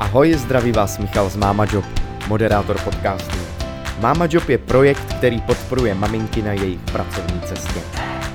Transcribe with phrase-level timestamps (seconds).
[0.00, 1.84] Ahoj, zdraví vás Michal z Máma Job,
[2.28, 3.36] moderátor podcastu.
[4.00, 7.80] Máma Job je projekt, který podporuje maminky na jejich pracovní cestě.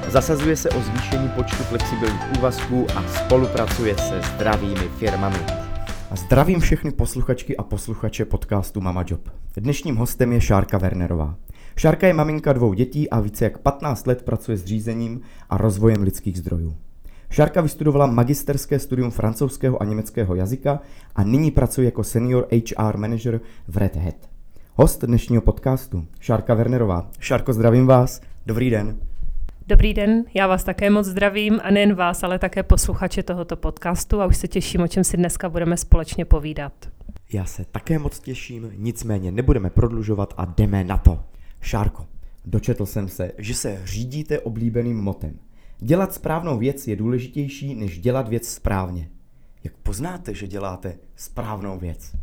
[0.08, 5.40] Zasazuje se o zvýšení počtu flexibilních úvazků a spolupracuje se zdravými firmami.
[6.12, 9.30] A zdravím všechny posluchačky a posluchače podcastu Mama Job.
[9.58, 11.36] Dnešním hostem je Šárka Wernerová.
[11.76, 16.02] Šárka je maminka dvou dětí a více jak 15 let pracuje s řízením a rozvojem
[16.04, 16.76] lidských zdrojů.
[17.36, 20.80] Šárka vystudovala magisterské studium francouzského a německého jazyka
[21.16, 24.16] a nyní pracuje jako senior HR manager v Red Hat.
[24.76, 27.12] Host dnešního podcastu, Šárka Wernerová.
[27.20, 28.22] Šárko, zdravím vás.
[28.46, 28.98] Dobrý den.
[29.68, 34.22] Dobrý den, já vás také moc zdravím a nejen vás, ale také posluchače tohoto podcastu
[34.22, 36.74] a už se těším, o čem si dneska budeme společně povídat.
[37.34, 41.24] Já se také moc těším, nicméně nebudeme prodlužovat a jdeme na to.
[41.62, 42.06] Šárko,
[42.46, 45.40] dočetl jsem se, že se řídíte oblíbeným motem.
[45.80, 49.10] Dělat správnou věc je důležitější, než dělat věc správně.
[49.64, 52.16] Jak poznáte, že děláte správnou věc?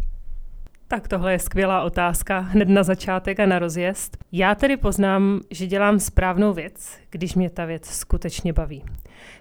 [0.89, 4.17] Tak tohle je skvělá otázka hned na začátek a na rozjezd.
[4.33, 8.85] Já tedy poznám, že dělám správnou věc, když mě ta věc skutečně baví.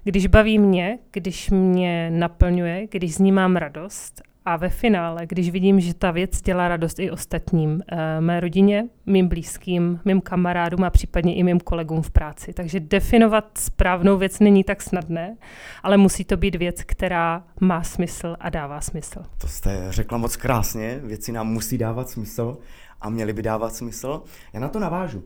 [0.04, 5.50] Když baví mě, když mě naplňuje, když z ní mám radost a ve finále, když
[5.50, 10.84] vidím, že ta věc dělá radost i ostatním, eh, mé rodině, mým blízkým, mým kamarádům
[10.84, 12.54] a případně i mým kolegům v práci.
[12.54, 15.38] Takže definovat správnou věc není tak snadné,
[15.84, 19.24] ale musí to být věc, která má smysl a dává smysl.
[19.38, 22.58] To jste řekla moc krásně, věci nám musí dávat smysl
[23.02, 24.24] a měly by dávat smysl.
[24.54, 25.24] Já na to navážu.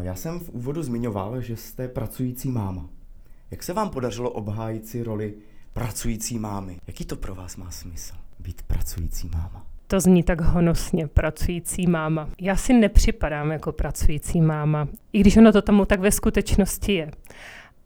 [0.00, 2.88] Já jsem v úvodu zmiňoval, že jste pracující máma.
[3.50, 5.34] Jak se vám podařilo obhájit si roli
[5.72, 6.78] pracující mámy?
[6.86, 8.27] Jaký to pro vás má smysl?
[8.40, 9.66] Být pracující máma?
[9.86, 12.28] To zní tak honosně, pracující máma.
[12.40, 17.10] Já si nepřipadám jako pracující máma, i když ono to tomu tak ve skutečnosti je.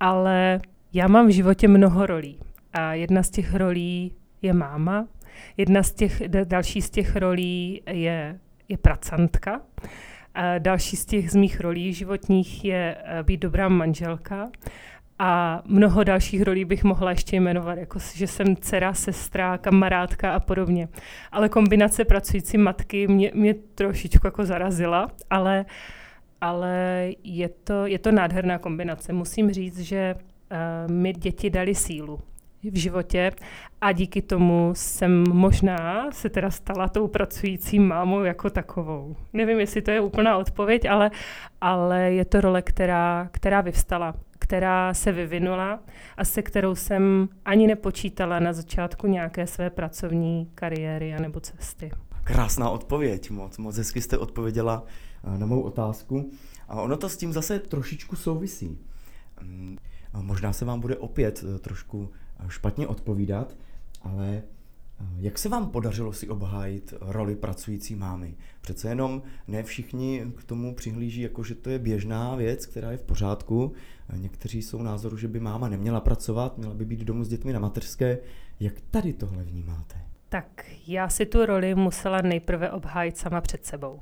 [0.00, 0.60] Ale
[0.92, 2.38] já mám v životě mnoho rolí.
[2.72, 5.06] A jedna z těch rolí je máma,
[5.56, 9.60] jedna z těch, další z těch rolí je, je pracantka,
[10.34, 14.50] a další z těch z mých rolí životních je eh, být dobrá manželka
[15.24, 20.40] a mnoho dalších rolí bych mohla ještě jmenovat, jako že jsem dcera, sestra, kamarádka a
[20.40, 20.88] podobně.
[21.32, 25.64] Ale kombinace pracující matky mě, mě trošičku jako zarazila, ale,
[26.40, 29.12] ale je, to, je to nádherná kombinace.
[29.12, 32.20] Musím říct, že uh, mi děti dali sílu
[32.62, 33.32] v životě
[33.80, 39.16] a díky tomu jsem možná se teda stala tou pracující mámou jako takovou.
[39.32, 41.10] Nevím, jestli to je úplná odpověď, ale,
[41.60, 45.80] ale je to role, která, která vyvstala která se vyvinula
[46.16, 51.90] a se kterou jsem ani nepočítala na začátku nějaké své pracovní kariéry nebo cesty.
[52.24, 54.84] Krásná odpověď, moc, moc hezky jste odpověděla
[55.24, 56.30] eh, na mou otázku.
[56.68, 58.78] A ono to s tím zase trošičku souvisí.
[59.42, 59.78] Mm,
[60.14, 62.10] možná se vám bude opět eh, trošku
[62.40, 63.56] eh, špatně odpovídat,
[64.02, 64.42] ale
[65.16, 68.34] jak se vám podařilo si obhájit roli pracující mámy?
[68.60, 72.96] Přece jenom ne všichni k tomu přihlíží, jako že to je běžná věc, která je
[72.96, 73.72] v pořádku.
[74.16, 77.60] Někteří jsou názoru, že by máma neměla pracovat, měla by být domů s dětmi na
[77.60, 78.18] mateřské.
[78.60, 79.96] Jak tady tohle vnímáte?
[80.28, 84.00] Tak já si tu roli musela nejprve obhájit sama před sebou.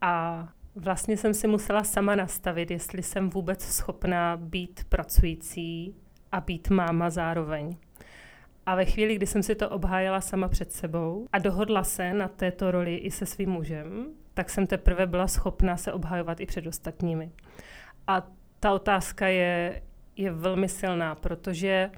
[0.00, 5.94] A vlastně jsem si musela sama nastavit, jestli jsem vůbec schopná být pracující
[6.32, 7.76] a být máma zároveň.
[8.66, 12.28] A ve chvíli, kdy jsem si to obhájila sama před sebou a dohodla se na
[12.28, 16.66] této roli i se svým mužem, tak jsem teprve byla schopna se obhajovat i před
[16.66, 17.30] ostatními.
[18.06, 18.26] A
[18.60, 19.82] ta otázka je,
[20.16, 21.90] je velmi silná, protože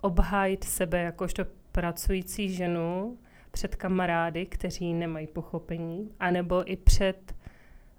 [0.00, 3.18] obhájit sebe jakožto pracující ženu
[3.50, 7.34] před kamarády, kteří nemají pochopení, anebo i před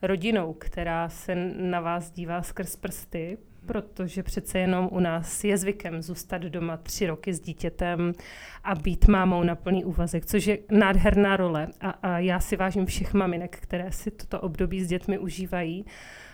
[0.01, 3.37] rodinou, která se na vás dívá skrz prsty,
[3.69, 8.13] protože přece jenom u nás je zvykem zůstat doma tři roky s dítětem
[8.63, 11.67] a být mámou na plný úvazek, což je nádherná role.
[11.81, 15.85] A, a já si vážím všech maminek, které si toto období s dětmi užívají.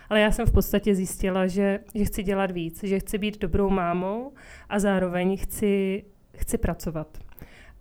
[0.08, 3.70] Ale já jsem v podstatě zjistila, že, že chci dělat víc, že chci být dobrou
[3.70, 4.32] mámou
[4.68, 6.04] a zároveň chci,
[6.36, 7.18] chci pracovat.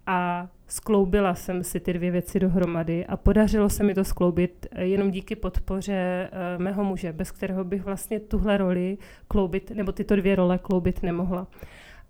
[0.06, 4.86] A skloubila jsem si ty dvě věci dohromady a podařilo se mi to skloubit eh,
[4.86, 8.98] jenom díky podpoře uh, mého muže, bez kterého bych vlastně tuhle roli
[9.28, 11.48] kloubit, nebo tyto dvě role kloubit nemohla.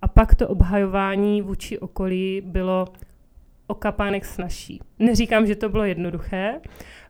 [0.02, 2.88] A pak to obhajování vůči okolí bylo
[3.68, 4.82] o kapánek snažší.
[5.00, 6.62] Neříkám, že to bylo jednoduché.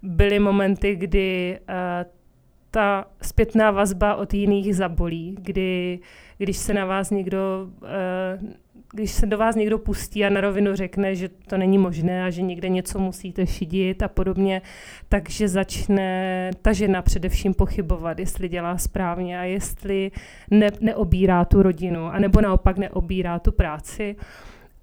[0.04, 1.76] Byly momenty, kdy uh,
[2.76, 6.00] ta zpětná vazba od jiných zabolí, kdy
[6.38, 8.50] když se na vás někdo uh,
[8.94, 12.30] když se do vás někdo pustí a na rovinu řekne, že to není možné a
[12.30, 14.62] že někde něco musíte šidit a podobně,
[15.10, 20.12] takže začne ta žena především pochybovat, jestli dělá správně a jestli
[20.52, 24.16] ne, neobírá tu rodinu, anebo naopak neobírá tu práci.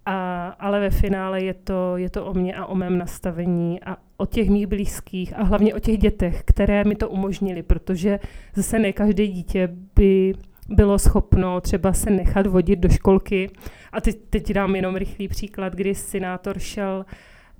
[0.07, 3.97] A, ale ve finále je to, je to o mě a o mém nastavení a
[4.23, 8.21] o těch mých blízkých a hlavně o těch dětech, které mi to umožnili, protože
[8.55, 10.35] zase ne každé dítě by
[10.69, 13.51] bylo schopno třeba se nechat vodit do školky.
[13.93, 17.05] A teď, teď dám jenom rychlý příklad, kdy senátor šel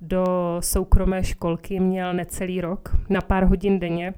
[0.01, 0.25] do
[0.59, 4.13] soukromé školky, měl necelý rok na pár hodin denně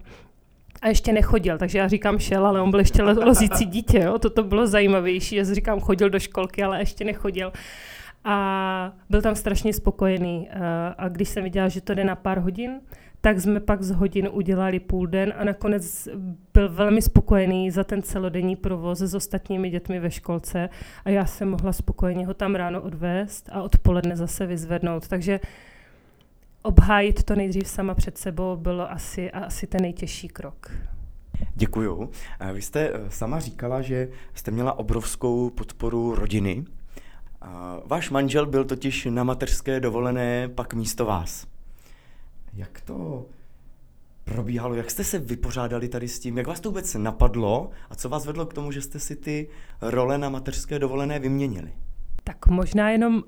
[0.81, 4.19] a ještě nechodil, takže já říkám šel, ale on byl ještě lozící dítě, jo?
[4.19, 7.51] toto bylo zajímavější, že říkám chodil do školky, ale ještě nechodil.
[8.27, 10.50] A byl tam strašně spokojený.
[10.98, 12.81] A když jsem viděla, že to jde na pár hodin,
[13.22, 16.07] tak jsme pak z hodin udělali půl den a nakonec
[16.54, 20.69] byl velmi spokojený za ten celodenní provoz s ostatními dětmi ve školce
[21.06, 25.07] a já jsem mohla spokojeně ho tam ráno odvést a odpoledne zase vyzvednout.
[25.07, 25.39] Takže
[26.62, 30.71] obhájit to nejdřív sama před sebou bylo asi, asi ten nejtěžší krok.
[31.56, 32.12] Děkuju.
[32.54, 36.66] Vy jste eh, sama říkala, že jste měla obrovskou podporu rodiny.
[37.86, 41.47] Váš manžel byl totiž na mateřské dovolené pak místo vás.
[42.53, 43.25] Jak to
[44.24, 44.75] probíhalo?
[44.75, 46.38] Jak jste se vypořádali tady s tím?
[46.38, 47.69] Jak vás to vůbec napadlo?
[47.89, 49.47] A co vás vedlo k tomu, že jste si ty
[49.81, 51.74] role na mateřské dovolené vyměnili?
[52.24, 53.21] Tak možná jenom uh,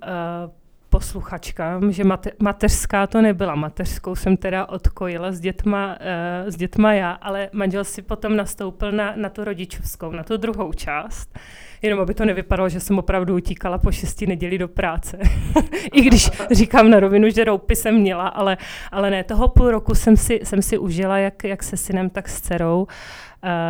[0.89, 3.55] posluchačkám, že mate, mateřská to nebyla.
[3.55, 5.97] Mateřskou jsem teda odkojila s dětma,
[6.43, 10.37] uh, s dětma já, ale manžel si potom nastoupil na, na tu rodičovskou, na tu
[10.37, 11.39] druhou část.
[11.81, 15.19] Jenom aby to nevypadalo, že jsem opravdu utíkala po šesti neděli do práce.
[15.93, 18.57] I když říkám na rovinu, že roupy jsem měla, ale,
[18.91, 22.29] ale ne, toho půl roku jsem si, jsem si užila jak, jak se synem, tak
[22.29, 22.81] s dcerou.
[22.81, 22.87] Uh,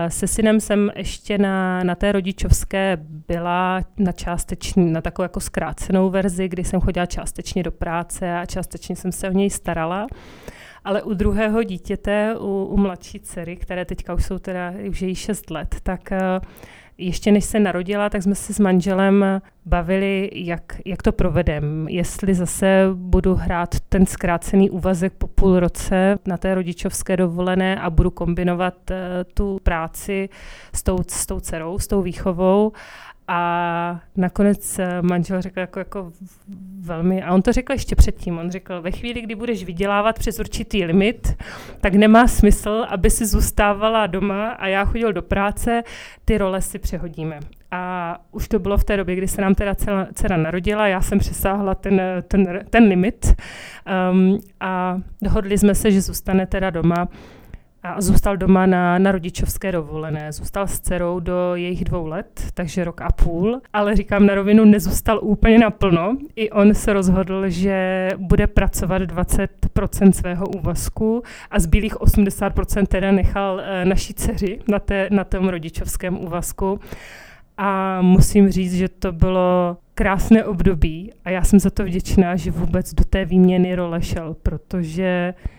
[0.07, 6.09] se synem jsem ještě na, na té rodičovské byla na částečný, na takovou jako zkrácenou
[6.09, 10.07] verzi, kdy jsem chodila částečně do práce a částečně jsem se o něj starala.
[10.83, 15.07] Ale u druhého dítěte, u, u mladší dcery, které teďka už jsou teda, už je
[15.07, 16.17] jí 6 let, tak uh,
[16.97, 21.87] ještě než se narodila, tak jsme se s manželem bavili, jak, jak to provedem.
[21.89, 27.89] Jestli zase budu hrát ten zkrácený úvazek po půl roce na té rodičovské dovolené a
[27.89, 28.97] budu kombinovat uh,
[29.33, 30.29] tu práci
[30.73, 32.71] s tou, s tou dcerou, s tou výchovou,
[33.27, 36.11] a nakonec eh, manžel řekl jako, jako
[36.79, 40.39] velmi, a on to řekl ještě předtím, on řekl, ve chvíli, kdy budeš vydělávat přes
[40.39, 41.37] určitý limit,
[41.81, 45.83] tak nemá smysl, aby si zůstávala doma a já chodil do práce,
[46.25, 47.39] ty role si přehodíme.
[47.71, 51.01] A už to bylo v té době, kdy se nám teda dcera, dcera narodila, já
[51.01, 53.33] jsem přesáhla ten, ten, ten limit
[54.11, 57.07] um, a dohodli jsme se, že zůstane teda doma
[57.83, 60.31] a zůstal doma na, na rodičovské dovolené.
[60.31, 64.65] Zůstal s dcerou do jejich dvou let, takže rok a půl, ale říkám na rovinu,
[64.65, 66.17] nezůstal úplně naplno.
[66.35, 73.59] I on se rozhodl, že bude pracovat 20% svého úvazku a zbylých 80% teda nechal
[73.59, 76.79] e, naší dceři na, té, na tom rodičovském úvazku.
[77.57, 82.51] A musím říct, že to bylo krásné období a já jsem za to vděčná, že
[82.51, 85.56] vůbec do té výměny role šel, protože Eh,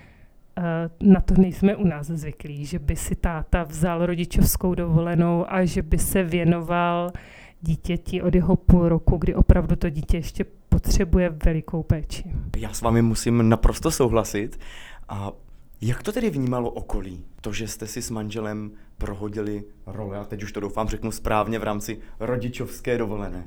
[1.00, 5.82] na to nejsme u nás zvyklí, že by si táta vzal rodičovskou dovolenou a že
[5.82, 7.12] by se věnoval
[7.60, 12.24] dítěti od jeho půl roku, kdy opravdu to dítě ještě potřebuje velikou péči.
[12.56, 14.60] Já s vámi musím naprosto souhlasit.
[15.08, 15.32] A
[15.80, 17.24] jak to tedy vnímalo okolí?
[17.40, 21.58] To, že jste si s manželem prohodili role, a teď už to doufám řeknu správně
[21.58, 23.44] v rámci rodičovské dovolené.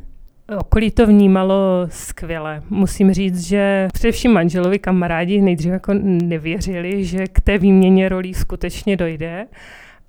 [0.57, 2.63] Okolí to vnímalo skvěle.
[2.69, 8.97] Musím říct, že především manželovi kamarádi nejdřív jako nevěřili, že k té výměně rolí skutečně
[8.97, 9.47] dojde,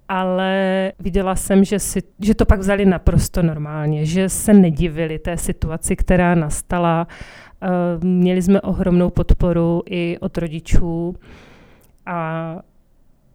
[0.08, 5.36] ale viděla jsem, že, si, že to pak vzali naprosto normálně, že se nedivili té
[5.36, 7.06] situaci, která nastala.
[7.62, 7.68] Eh,
[8.06, 11.16] měli jsme ohromnou podporu i od rodičů
[12.06, 12.56] a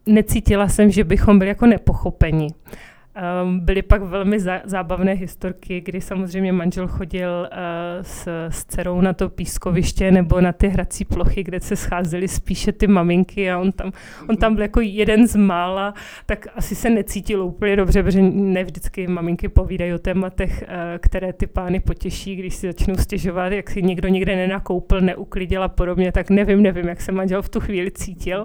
[0.06, 2.48] necítila jsem, že bychom byli jako nepochopeni.
[3.42, 7.58] Um, byly pak velmi zá, zábavné historky, kdy samozřejmě manžel chodil uh,
[8.02, 12.72] s, s dcerou na to pískoviště nebo na ty hrací plochy, kde se scházely spíše
[12.72, 13.92] ty maminky a on tam,
[14.28, 15.94] on tam byl jako jeden z mála,
[16.26, 21.32] tak asi se necítil úplně dobře, protože ne vždycky maminky povídají o tématech, uh, které
[21.32, 26.12] ty pány potěší, když si začnou stěžovat, jak si někdo někde nenakoupil, neuklidil a podobně,
[26.12, 28.44] tak nevím, nevím, jak se manžel v tu chvíli cítil.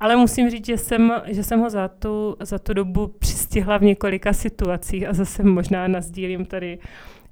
[0.00, 3.82] Ale musím říct, že jsem, že jsem ho za tu, za tu dobu přistihla v
[3.82, 6.78] několika situacích a zase možná nazdílím tady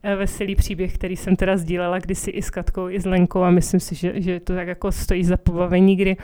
[0.03, 3.51] eh, veselý příběh, který jsem teda sdílela kdysi i s Katkou, i s Lenkou a
[3.51, 6.17] myslím si, že, že to tak jako stojí za pobavení, kdy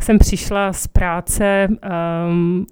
[0.00, 1.68] jsem přišla z práce
[2.28, 2.66] um,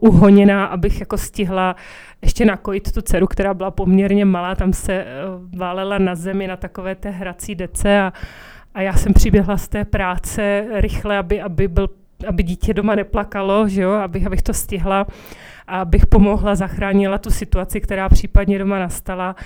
[0.00, 1.76] uhoněná, abych jako stihla
[2.22, 6.56] ještě nakojit tu dceru, která byla poměrně malá, tam se uh, válela na zemi na
[6.56, 8.12] takové té hrací dece a,
[8.74, 11.88] a já jsem přiběhla z té práce rychle, aby, aby byl
[12.28, 15.06] aby dítě doma neplakalo, že jo, abych, abych to stihla
[15.70, 19.36] abych pomohla, zachránila tu situaci, která případně doma nastala.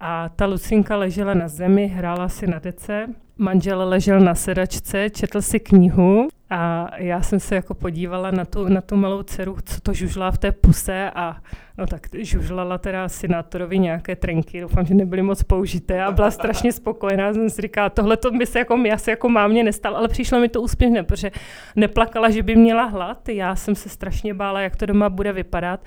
[0.00, 3.06] A ta Lucinka ležela na zemi, hrála si na dece,
[3.38, 8.68] manžel ležel na sedačce, četl si knihu a já jsem se jako podívala na tu,
[8.68, 11.36] na tu malou dceru, co to žužlá v té puse a
[11.78, 16.72] no tak žužlala teda Sinátorovi nějaké trenky, doufám, že nebyly moc použité a byla strašně
[16.72, 17.32] spokojená.
[17.32, 20.40] Jsem si říkala, tohle to by se jako mě asi jako mámě nestalo, ale přišlo
[20.40, 21.30] mi to úspěšně, protože
[21.76, 23.28] neplakala, že by měla hlad.
[23.28, 25.80] Já jsem se strašně bála, jak to doma bude vypadat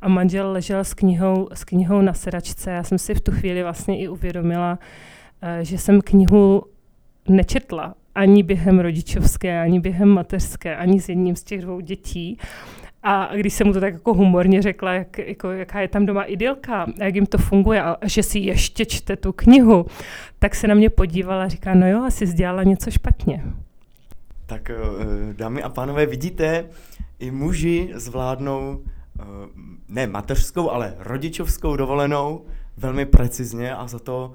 [0.00, 2.70] a manžel ležel s knihou, s knihou na sedačce.
[2.70, 4.78] Já jsem si v tu chvíli vlastně i uvědomila,
[5.42, 6.62] eh, že jsem knihu
[7.28, 12.38] nečetla ani během rodičovské, ani během mateřské, ani s jedním z těch dvou dětí.
[13.02, 16.22] A když jsem mu to tak jako humorně řekla, jak, jako, jaká je tam doma
[16.22, 19.86] idylka jak jim to funguje a že si ještě čte tu knihu,
[20.38, 23.44] tak se na mě podívala a říká, no jo, asi dělala něco špatně.
[24.46, 24.76] Tak eh,
[25.32, 26.64] dámy a pánové, vidíte,
[27.18, 29.22] i muži zvládnou eh,
[29.88, 32.44] ne mateřskou, ale rodičovskou dovolenou
[32.76, 34.34] velmi precizně a za to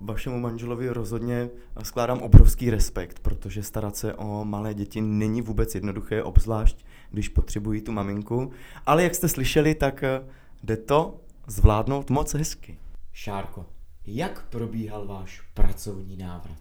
[0.00, 1.50] vašemu manželovi rozhodně
[1.82, 7.80] skládám obrovský respekt, protože starat se o malé děti není vůbec jednoduché, obzvlášť když potřebují
[7.80, 8.50] tu maminku.
[8.86, 10.22] Ale jak jste slyšeli, tak eh,
[10.62, 12.78] jde to zvládnout moc hezky.
[13.12, 13.66] Šárko,
[14.06, 16.58] jak probíhal váš pracovní návrat?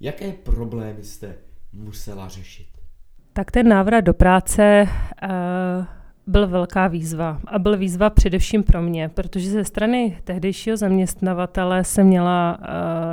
[0.00, 1.34] Jaké problémy jste
[1.72, 2.68] musela řešit?
[3.32, 4.88] Tak ten návrat do práce
[5.22, 5.95] uh
[6.26, 7.40] byl velká výzva.
[7.46, 12.66] A byl výzva především pro mě, protože ze strany tehdejšího zaměstnavatele se měla, uh,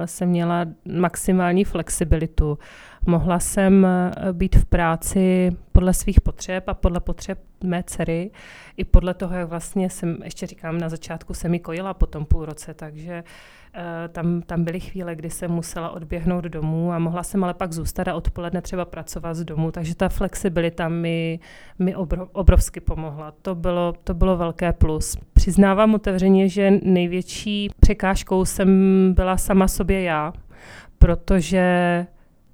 [0.06, 2.58] se měla maximální flexibilitu.
[3.06, 8.32] Mohla jsem eh, být v práci podle svých potřeb a podle potřeb mé dcery,
[8.78, 12.26] i podle toho, jak vlastně jsem, ještě říkám, na začátku jsem mi kojila po tom
[12.26, 13.24] půl roce, takže
[13.76, 13.82] uh,
[14.12, 18.08] tam, tam byly chvíle, kdy jsem musela odběhnout domů a mohla jsem ale pak zůstat
[18.08, 21.40] a odpoledne třeba pracovat z domu, takže ta flexibilita mi,
[21.80, 23.34] mi obro, obrovsky pomohla.
[23.42, 25.18] To bylo, to bylo velké plus.
[25.34, 28.70] Přiznávám otevřeně, že největší překážkou jsem
[29.14, 30.34] byla sama sobě já,
[31.00, 32.06] protože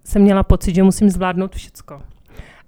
[0.09, 2.01] jsem měla pocit, že musím zvládnout všecko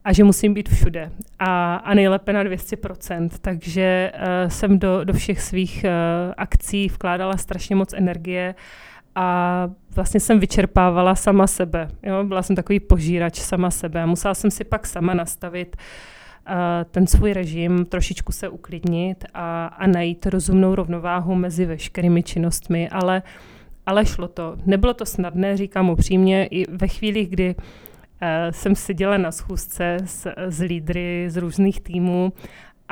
[0.04, 3.30] a že musím být všude a, a nejlépe na 200%.
[3.42, 8.56] Takže uh, jsem do, do všech svých uh, akcí vkládala strašně moc energie
[9.16, 11.88] a vlastně jsem vyčerpávala sama sebe.
[12.04, 12.24] Jo?
[12.24, 14.06] Byla jsem takový požírač sama sebe.
[14.06, 16.54] Musela jsem si pak sama nastavit uh,
[16.92, 23.22] ten svůj režim, trošičku se uklidnit a, a najít rozumnou rovnováhu mezi veškerými činnostmi, ale
[23.26, 24.56] uh, ale šlo to.
[24.66, 27.62] Nebylo to snadné, říkám upřímně, i ve chvíli, kdy uh,
[28.52, 32.34] jsem seděla na schůzce s, s lídry z různých týmů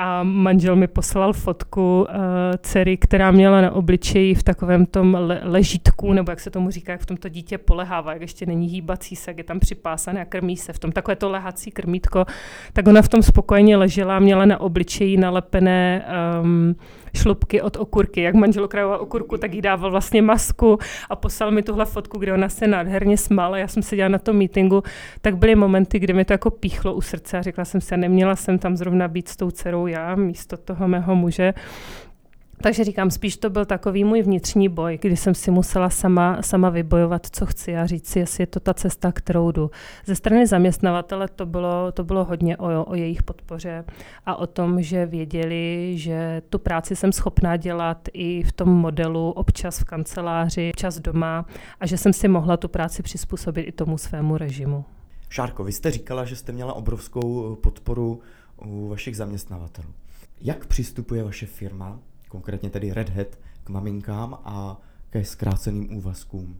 [0.02, 2.16] a manžel mi poslal fotku uh,
[2.58, 6.92] dcery, která měla na obličeji v takovém tom le- ležítku, nebo jak se tomu říká,
[6.92, 10.24] jak v tomto dítě polehává, jak ještě není hýbací se, jak je tam připásané a
[10.24, 12.24] krmí se v tom takové to lehací krmítko,
[12.72, 16.04] tak ona v tom spokojeně ležela, měla na obličeji nalepené
[16.42, 16.74] um,
[17.14, 18.22] šlubky od okurky.
[18.22, 20.78] Jak manžel okrajoval okurku, tak jí dával vlastně masku
[21.10, 23.58] a poslal mi tuhle fotku, kde ona se nádherně smála.
[23.58, 24.82] Já jsem seděla na tom meetingu,
[25.20, 28.36] tak byly momenty, kdy mi to jako píchlo u srdce a řekla jsem si, neměla
[28.36, 31.54] jsem tam zrovna být s tou dcerou já místo toho mého muže.
[32.62, 36.70] Takže říkám, spíš to byl takový můj vnitřní boj, kdy jsem si musela sama, sama
[36.70, 39.70] vybojovat, co chci a říct si, jestli je to ta cesta, kterou jdu.
[40.06, 43.84] Ze strany zaměstnavatele to bylo, to bylo hodně o, o jejich podpoře
[44.26, 49.30] a o tom, že věděli, že tu práci jsem schopná dělat i v tom modelu,
[49.30, 51.46] občas v kanceláři, občas doma
[51.80, 54.84] a že jsem si mohla tu práci přizpůsobit i tomu svému režimu.
[55.28, 58.20] Šárko, vy jste říkala, že jste měla obrovskou podporu
[58.64, 59.88] u vašich zaměstnavatelů.
[60.40, 61.98] Jak přistupuje vaše firma
[62.30, 63.26] konkrétně tedy Red Hat,
[63.64, 66.56] k maminkám a ke zkráceným úvazkům?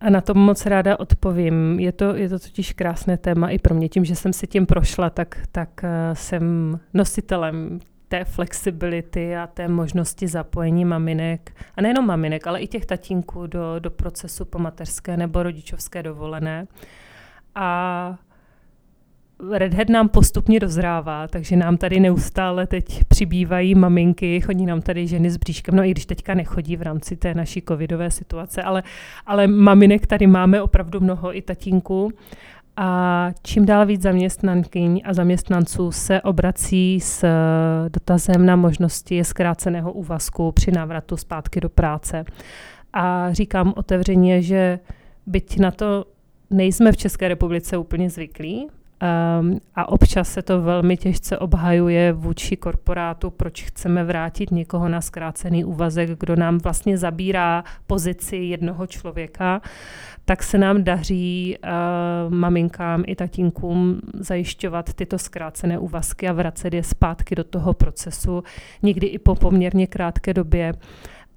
[0.00, 1.80] A na to moc ráda odpovím.
[1.80, 3.88] Je to, je to totiž krásné téma i pro mě.
[3.88, 9.68] Tím, že jsem si tím prošla, tak, tak eh, jsem nositelem té flexibility a té
[9.68, 15.16] možnosti zapojení maminek, a nejenom maminek, ale i těch tatínků do, do procesu po mateřské
[15.16, 16.66] nebo rodičovské dovolené.
[17.54, 18.18] A
[19.48, 25.06] Red Hat nám postupně dozrává, takže nám tady neustále teď přibývají maminky, chodí nám tady
[25.06, 28.82] ženy s bříškem, no i když teďka nechodí v rámci té naší covidové situace, ale,
[29.26, 32.12] ale maminek tady máme opravdu mnoho i tatínků.
[32.76, 37.24] A čím dál víc zaměstnankyň a zaměstnanců se obrací s
[37.88, 42.24] dotazem na možnosti zkráceného úvazku při návratu zpátky do práce.
[42.92, 44.78] A říkám otevřeně, že
[45.26, 46.04] byť na to
[46.50, 48.68] nejsme v České republice úplně zvyklí,
[49.40, 55.00] Um, a občas se to velmi těžce obhajuje vůči korporátu, proč chceme vrátit někoho na
[55.00, 59.60] zkrácený úvazek, kdo nám vlastně zabírá pozici jednoho člověka,
[60.24, 66.82] tak se nám daří uh, maminkám i tatínkům zajišťovat tyto zkrácené úvazky a vracet je
[66.82, 68.42] zpátky do toho procesu,
[68.82, 70.72] někdy i po poměrně krátké době.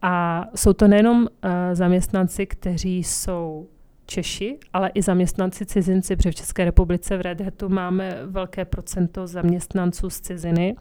[0.01, 1.27] A jsou to nejenom uh,
[1.74, 3.67] zaměstnanci, kteří jsou
[4.05, 9.27] Češi, ale i zaměstnanci cizinci, protože v České republice v Red Hatu máme velké procento
[9.27, 10.75] zaměstnanců z ciziny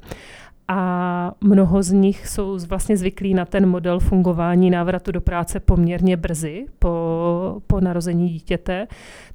[0.68, 6.16] a mnoho z nich jsou vlastně zvyklí na ten model fungování návratu do práce poměrně
[6.16, 8.86] brzy po, po narození dítěte,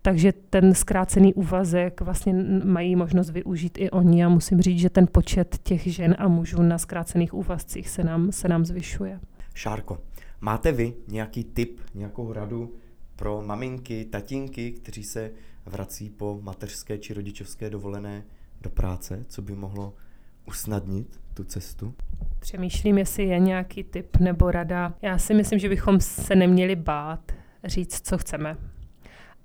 [0.01, 5.07] takže ten zkrácený úvazek vlastně mají možnost využít i oni a musím říct, že ten
[5.11, 9.19] počet těch žen a mužů na zkrácených úvazcích se nám, se nám zvyšuje.
[9.53, 9.97] Šárko,
[10.41, 12.73] máte vy nějaký tip, nějakou radu
[13.17, 15.31] pro maminky, tatínky, kteří se
[15.65, 18.23] vrací po mateřské či rodičovské dovolené
[18.61, 19.93] do práce, co by mohlo
[20.45, 21.93] usnadnit tu cestu?
[22.39, 24.93] Přemýšlím, jestli je nějaký tip nebo rada.
[25.01, 27.31] Já si myslím, že bychom se neměli bát
[27.65, 28.57] říct, co chceme.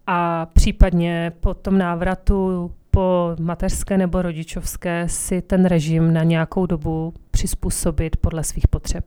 [0.06, 7.14] A případně po tom návratu po mateřské nebo rodičovské si ten režim na nějakou dobu
[7.42, 9.04] přizpůsobit podle svých potřeb.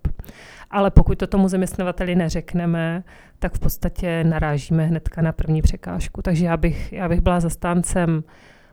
[0.71, 3.03] Ale pokud to tomu zaměstnavateli neřekneme,
[3.39, 6.21] tak v podstatě narážíme hnedka na první překážku.
[6.21, 8.23] Takže já bych, já bych byla zastáncem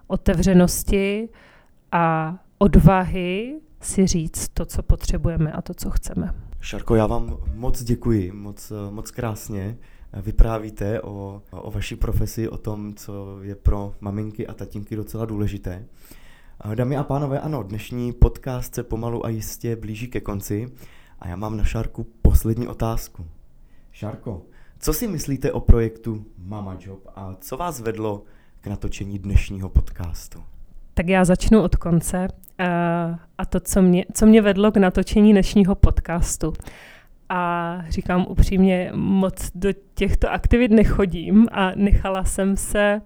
[0.07, 1.29] otevřenosti
[1.93, 6.35] a odvahy si říct to, co potřebujeme a to, co chceme.
[6.61, 9.77] Šarko, já vám moc děkuji, moc, moc krásně
[10.13, 15.85] vyprávíte o, o vaší profesi, o tom, co je pro maminky a tatínky docela důležité.
[16.75, 20.69] Dámy a pánové, ano, dnešní podcast se pomalu a jistě blíží ke konci
[21.19, 23.27] a já mám na Šárku poslední otázku.
[23.93, 24.43] Šárko,
[24.79, 28.23] co si myslíte o projektu Mama Job a co vás vedlo
[28.61, 30.43] k natočení dnešního podcastu?
[30.95, 32.29] Tak já začnu od konce.
[32.61, 32.67] Uh,
[33.39, 36.53] a to, co mě, co mě vedlo k natočení dnešního podcastu.
[37.29, 43.01] A říkám upřímně, moc do těchto aktivit nechodím a nechala jsem se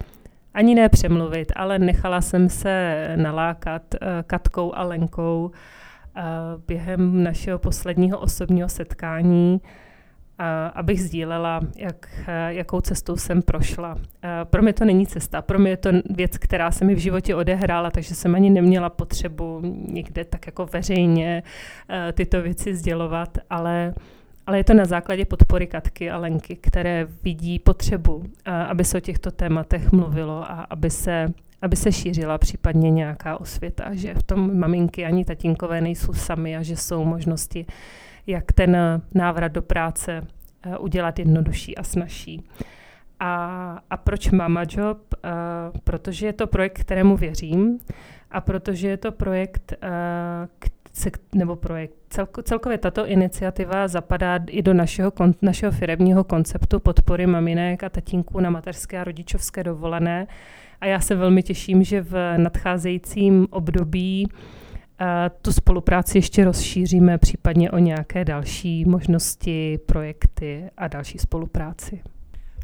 [0.57, 6.23] ani ne přemluvit, ale nechala jsem se nalákat uh, Katkou a Lenkou uh,
[6.67, 9.61] během našeho posledního osobního setkání
[10.75, 12.09] abych sdílela, jak,
[12.49, 13.97] jakou cestou jsem prošla.
[14.45, 17.35] Pro mě to není cesta, pro mě je to věc, která se mi v životě
[17.35, 21.43] odehrála, takže jsem ani neměla potřebu někde tak jako veřejně
[22.13, 23.95] tyto věci sdělovat, ale
[24.47, 28.25] ale je to na základě podpory Katky a Lenky, které vidí potřebu,
[28.69, 31.33] aby se o těchto tématech mluvilo a aby se,
[31.63, 36.63] aby se šířila případně nějaká osvěta, že v tom maminky ani tatínkové nejsou sami a
[36.63, 37.67] že jsou možnosti
[38.27, 40.27] jak ten návrat do práce
[40.63, 42.45] eh, udělat jednodušší a snažší.
[43.21, 44.99] A, a proč Mama Job?
[45.15, 47.79] Uh, protože je to projekt, kterému věřím
[48.31, 49.89] a protože je to projekt, uh,
[51.35, 57.83] nebo projekt, celko, celkově tato iniciativa zapadá i do našeho, našeho firemního konceptu podpory maminek
[57.85, 60.27] a tatínků na mateřské a rodičovské dovolené.
[60.81, 65.07] A já se velmi těším, že v nadcházejícím období uh,
[65.43, 72.03] tu spolupráci ještě rozšíříme případně o nějaké další možnosti, projekty a další spolupráci.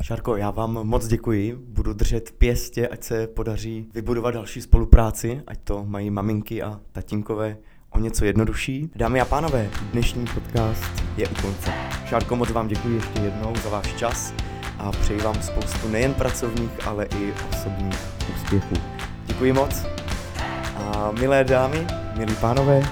[0.02, 1.56] Šarko, já vám moc děkuji.
[1.68, 7.56] Budu držet pěstě, ať se podaří vybudovat další spolupráci, ať to mají maminky a tatínkové
[7.92, 8.90] o něco jednodušší.
[8.96, 11.72] Dámy a pánové, dnešní podcast je u konce.
[12.06, 14.34] Šárko, moc vám děkuji ještě jednou za váš čas
[14.78, 17.98] a přeji vám spoustu nejen pracovních, ale i osobních
[18.34, 18.74] úspěchů.
[19.26, 19.86] Děkuji moc
[20.76, 22.82] a milé dámy, milí pánové,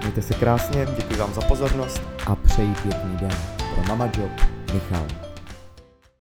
[0.00, 3.34] mějte se krásně, děkuji vám za pozornost a přeji pěkný den.
[3.74, 4.30] Pro Mama Job,
[4.74, 5.27] Michal.